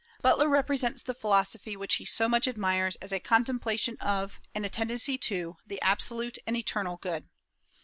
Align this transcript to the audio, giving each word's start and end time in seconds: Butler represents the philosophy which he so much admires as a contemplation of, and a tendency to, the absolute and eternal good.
Butler 0.23 0.47
represents 0.47 1.03
the 1.03 1.13
philosophy 1.13 1.77
which 1.77 1.97
he 1.97 2.05
so 2.05 2.27
much 2.27 2.47
admires 2.47 2.95
as 3.03 3.11
a 3.13 3.19
contemplation 3.19 3.97
of, 3.99 4.39
and 4.55 4.65
a 4.65 4.67
tendency 4.69 5.15
to, 5.19 5.57
the 5.67 5.79
absolute 5.83 6.39
and 6.47 6.55
eternal 6.57 6.97
good. 6.97 7.29